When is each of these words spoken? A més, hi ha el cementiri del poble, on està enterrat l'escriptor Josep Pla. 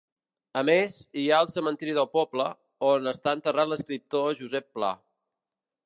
A 0.59 0.61
més, 0.69 0.95
hi 1.23 1.25
ha 1.33 1.41
el 1.45 1.51
cementiri 1.57 1.93
del 1.99 2.09
poble, 2.17 2.47
on 2.91 3.13
està 3.13 3.37
enterrat 3.39 3.71
l'escriptor 3.75 4.35
Josep 4.41 4.71
Pla. 4.81 4.95